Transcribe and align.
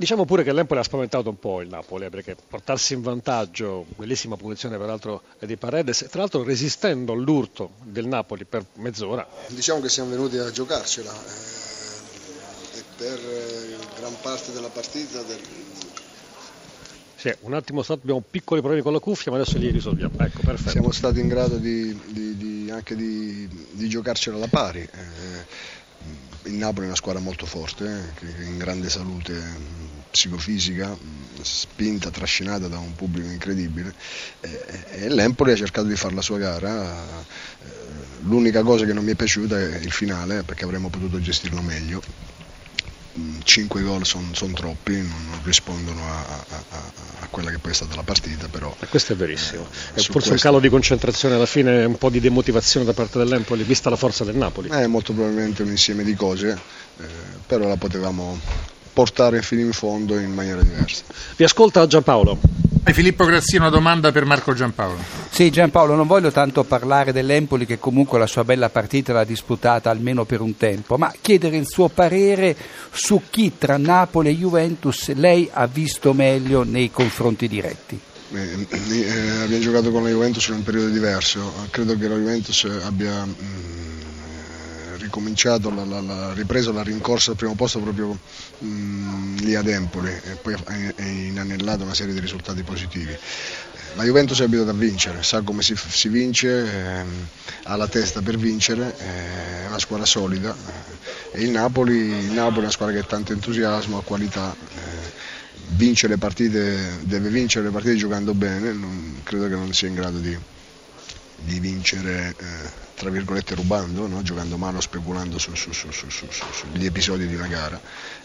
Diciamo 0.00 0.24
pure 0.24 0.42
che 0.44 0.54
l'Empoli 0.54 0.80
ha 0.80 0.82
spaventato 0.82 1.28
un 1.28 1.38
po' 1.38 1.60
il 1.60 1.68
Napoli, 1.68 2.06
eh, 2.06 2.08
perché 2.08 2.34
portarsi 2.34 2.94
in 2.94 3.02
vantaggio, 3.02 3.84
bellissima 3.96 4.34
punizione 4.34 4.78
peraltro 4.78 5.20
di 5.40 5.58
Paredes, 5.58 6.06
tra 6.08 6.20
l'altro 6.20 6.42
resistendo 6.42 7.12
all'urto 7.12 7.72
del 7.82 8.06
Napoli 8.06 8.46
per 8.46 8.64
mezz'ora. 8.76 9.28
Diciamo 9.48 9.82
che 9.82 9.90
siamo 9.90 10.08
venuti 10.08 10.38
a 10.38 10.50
giocarcela 10.50 11.12
eh, 11.12 12.78
e 12.78 12.84
per 12.96 13.18
eh, 13.18 13.76
gran 13.98 14.14
parte 14.22 14.52
della 14.52 14.70
partita 14.70 15.20
del... 15.20 15.38
Sì, 17.16 17.34
un 17.40 17.52
attimo 17.52 17.82
stato, 17.82 18.00
abbiamo 18.00 18.22
piccoli 18.22 18.60
problemi 18.60 18.82
con 18.82 18.94
la 18.94 19.00
cuffia, 19.00 19.30
ma 19.30 19.36
adesso 19.36 19.58
li 19.58 19.70
risolviamo. 19.70 20.14
Ecco, 20.18 20.40
perfetto. 20.40 20.70
Siamo 20.70 20.92
stati 20.92 21.20
in 21.20 21.28
grado 21.28 21.58
di, 21.58 21.94
di, 22.06 22.36
di, 22.38 22.70
anche 22.70 22.96
di, 22.96 23.46
giocarcela 23.86 24.36
alla 24.36 24.48
pari. 24.48 24.80
Eh, 24.80 25.78
il 26.44 26.54
Napoli 26.54 26.84
è 26.84 26.86
una 26.86 26.96
squadra 26.96 27.20
molto 27.20 27.46
forte, 27.46 28.14
eh, 28.20 28.44
in 28.44 28.58
grande 28.58 28.88
salute 28.88 29.88
psicofisica, 30.10 30.96
spinta, 31.42 32.10
trascinata 32.10 32.68
da 32.68 32.78
un 32.78 32.94
pubblico 32.94 33.28
incredibile 33.28 33.94
e 34.40 35.08
l'Empoli 35.08 35.52
ha 35.52 35.56
cercato 35.56 35.86
di 35.86 35.96
fare 35.96 36.14
la 36.14 36.22
sua 36.22 36.38
gara. 36.38 37.22
Eh, 37.22 37.68
l'unica 38.22 38.62
cosa 38.62 38.84
che 38.84 38.92
non 38.92 39.04
mi 39.04 39.12
è 39.12 39.14
piaciuta 39.14 39.58
è 39.58 39.76
il 39.76 39.92
finale 39.92 40.42
perché 40.42 40.64
avremmo 40.64 40.88
potuto 40.88 41.20
gestirlo 41.20 41.60
meglio 41.62 42.02
5 43.42 43.82
gol 43.82 44.04
sono 44.06 44.28
son 44.32 44.52
troppi, 44.52 44.96
non 44.96 45.40
rispondono 45.42 46.00
a, 46.00 46.44
a, 46.48 46.64
a, 47.20 47.26
quella 47.28 47.50
che 47.50 47.58
poi 47.58 47.72
è 47.72 47.74
stata 47.74 47.96
la 47.96 48.02
partita, 48.02 48.46
però... 48.48 48.74
E 48.78 48.86
questo 48.86 49.12
è 49.14 49.16
verissimo. 49.16 49.62
Eh, 49.62 49.64
è 49.64 50.00
forse 50.00 50.10
questo... 50.10 50.32
un 50.32 50.38
calo 50.38 50.60
di 50.60 50.68
concentrazione 50.68 51.34
alla 51.34 51.46
fine, 51.46 51.84
un 51.84 51.98
po' 51.98 52.08
di 52.08 52.20
demotivazione 52.20 52.86
da 52.86 52.92
parte 52.92 53.18
dell'Empoli, 53.18 53.64
vista 53.64 53.90
la 53.90 53.96
forza 53.96 54.24
del 54.24 54.36
Napoli. 54.36 54.68
È 54.68 54.86
molto 54.86 55.12
probabilmente 55.12 55.62
un 55.62 55.70
insieme 55.70 56.04
di 56.04 56.14
cose, 56.14 56.58
eh, 56.98 57.04
però 57.46 57.66
la 57.66 57.76
potevamo 57.76 58.38
portare 58.92 59.42
fino 59.42 59.60
in 59.60 59.72
fondo 59.72 60.18
in 60.18 60.32
maniera 60.32 60.62
diversa. 60.62 61.02
Vi 61.36 61.44
ascolta 61.44 61.86
Giampaolo. 61.86 62.69
Filippo 62.92 63.24
Grazie, 63.24 63.58
una 63.58 63.68
domanda 63.68 64.12
per 64.12 64.24
Marco 64.24 64.52
Giampaolo. 64.54 64.98
Sì, 65.30 65.50
Giampaolo, 65.50 65.94
non 65.94 66.06
voglio 66.06 66.30
tanto 66.30 66.64
parlare 66.64 67.12
dell'Empoli 67.12 67.66
che 67.66 67.78
comunque 67.78 68.18
la 68.18 68.26
sua 68.26 68.44
bella 68.44 68.68
partita 68.68 69.12
l'ha 69.12 69.24
disputata 69.24 69.90
almeno 69.90 70.24
per 70.24 70.40
un 70.40 70.56
tempo, 70.56 70.96
ma 70.96 71.12
chiedere 71.20 71.56
il 71.56 71.66
suo 71.66 71.88
parere 71.88 72.56
su 72.90 73.22
chi 73.30 73.52
tra 73.58 73.76
Napoli 73.76 74.30
e 74.30 74.36
Juventus 74.36 75.12
lei 75.14 75.48
ha 75.52 75.66
visto 75.66 76.12
meglio 76.12 76.64
nei 76.64 76.90
confronti 76.90 77.48
diretti. 77.48 77.98
Eh, 78.32 78.66
eh, 78.70 79.30
abbiamo 79.42 79.62
giocato 79.62 79.90
con 79.90 80.04
la 80.04 80.10
Juventus 80.10 80.46
in 80.48 80.54
un 80.54 80.62
periodo 80.62 80.88
diverso, 80.88 81.52
credo 81.70 81.96
che 81.96 82.06
la 82.06 82.14
Juventus 82.14 82.64
abbia 82.84 83.24
mh, 83.24 83.34
mm, 83.42 83.89
ricominciato, 85.00 85.74
la, 85.74 85.84
la, 85.84 86.00
la, 86.00 86.32
ripreso 86.32 86.72
la 86.72 86.82
rincorsa 86.82 87.32
al 87.32 87.36
primo 87.36 87.54
posto 87.54 87.80
proprio 87.80 88.16
mh, 88.58 88.66
mm, 88.66 89.36
lì 89.38 89.54
ad 89.54 89.66
Empoli 89.66 90.10
e 90.10 90.36
poi 90.40 90.54
ha 90.54 91.04
inanellato 91.04 91.82
una 91.82 91.94
serie 91.94 92.14
di 92.14 92.20
risultati 92.20 92.62
positivi. 92.62 93.16
La 93.96 94.04
Juventus 94.04 94.40
è 94.40 94.44
abituata 94.44 94.70
a 94.70 94.74
vincere, 94.74 95.22
sa 95.22 95.40
come 95.40 95.62
si, 95.62 95.74
si 95.76 96.08
vince, 96.08 96.48
ehm, 96.48 97.26
ha 97.64 97.76
la 97.76 97.88
testa 97.88 98.22
per 98.22 98.36
vincere, 98.36 98.94
eh, 98.96 99.64
è 99.64 99.66
una 99.66 99.80
squadra 99.80 100.06
solida 100.06 100.54
eh, 100.54 101.40
e 101.40 101.42
il 101.42 101.50
Napoli, 101.50 101.96
il 101.96 102.30
Napoli, 102.30 102.58
è 102.58 102.62
una 102.62 102.70
squadra 102.70 102.94
che 102.94 103.00
ha 103.00 103.06
tanto 103.06 103.32
entusiasmo, 103.32 103.98
ha 103.98 104.02
qualità. 104.02 104.54
Eh, 104.54 105.28
vince 105.72 106.08
le 106.08 106.18
partite, 106.18 106.98
deve 107.02 107.28
vincere 107.28 107.66
le 107.66 107.70
partite 107.70 107.94
giocando 107.96 108.34
bene, 108.34 108.72
non, 108.72 109.20
credo 109.22 109.48
che 109.48 109.54
non 109.54 109.72
sia 109.72 109.88
in 109.88 109.94
grado 109.94 110.18
di, 110.18 110.36
di 111.44 111.58
vincere 111.60 112.34
eh, 112.38 112.88
tra 112.94 113.08
virgolette 113.08 113.54
rubando, 113.54 114.06
no? 114.06 114.22
giocando 114.22 114.58
male 114.58 114.76
o 114.76 114.80
speculando 114.80 115.38
su, 115.38 115.54
su, 115.54 115.72
su, 115.72 115.90
sugli 115.90 116.84
episodi 116.84 117.26
di 117.26 117.34
una 117.34 117.46
gara. 117.46 117.80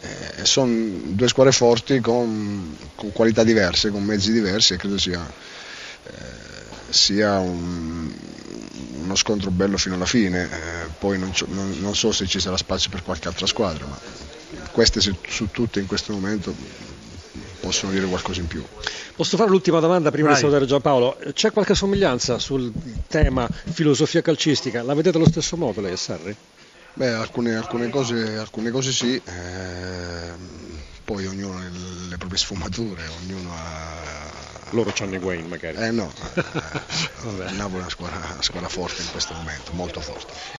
Eh, 0.00 0.44
sono 0.44 0.72
due 1.06 1.26
squadre 1.26 1.52
forti 1.52 1.98
con, 1.98 2.76
con, 2.94 3.10
qualità 3.12 3.42
diverse, 3.42 3.90
con 3.90 4.04
mezzi 4.04 4.30
diversi 4.30 4.74
e 4.74 4.76
credo 4.76 4.96
sia, 4.96 5.20
eh, 6.04 6.12
sia 6.88 7.38
un, 7.38 8.12
uno 9.00 9.14
scontro 9.16 9.50
bello 9.50 9.76
fino 9.76 9.96
alla 9.96 10.06
fine. 10.06 10.44
Eh, 10.44 10.86
poi 10.98 11.18
non, 11.18 11.32
non, 11.48 11.76
non, 11.80 11.96
so 11.96 12.12
se 12.12 12.26
ci 12.26 12.38
sarà 12.38 12.56
spazio 12.56 12.90
per 12.90 13.02
qualche 13.02 13.26
altra 13.26 13.46
squadra, 13.46 13.86
ma 13.86 13.98
queste 14.70 15.00
su 15.00 15.50
tutte 15.50 15.80
in 15.80 15.86
questo 15.86 16.12
momento 16.12 16.54
possono 17.70 17.92
dire 17.92 18.06
qualcosa 18.06 18.40
in 18.40 18.48
più. 18.48 18.64
Posso 19.14 19.36
fare 19.36 19.48
l'ultima 19.48 19.78
domanda 19.78 20.10
prima 20.10 20.28
Vai. 20.28 20.34
di 20.34 20.40
salutare 20.40 20.66
Giampaolo? 20.66 21.18
C'è 21.32 21.52
qualche 21.52 21.74
somiglianza 21.74 22.38
sul 22.38 22.72
tema 23.06 23.48
filosofia 23.48 24.22
calcistica? 24.22 24.82
La 24.82 24.94
vedete 24.94 25.16
allo 25.16 25.28
stesso 25.28 25.56
modo 25.56 25.80
lei 25.80 25.92
e 25.92 25.96
Sarri? 25.96 26.36
Beh, 26.94 27.10
alcune, 27.10 27.54
alcune, 27.54 27.88
cose, 27.88 28.36
alcune 28.36 28.70
cose, 28.72 28.90
sì, 28.90 29.14
eh, 29.14 30.32
poi 31.04 31.26
ognuno 31.26 31.56
ha 31.56 31.62
le 32.08 32.16
proprie 32.16 32.38
sfumature, 32.38 33.02
ognuno 33.22 33.52
ha... 33.54 34.18
Loro 34.72 34.92
hanno 35.00 35.14
i 35.16 35.18
Wayne 35.18 35.48
magari. 35.48 35.78
Eh 35.78 35.90
no, 35.90 36.12
eh, 36.34 37.50
Napoli 37.52 37.78
è 37.78 37.80
una 37.80 37.88
squadra, 37.88 38.18
una 38.18 38.42
squadra 38.42 38.68
forte 38.68 39.02
in 39.02 39.10
questo 39.10 39.34
momento, 39.34 39.72
molto 39.72 40.00
forte. 40.00 40.32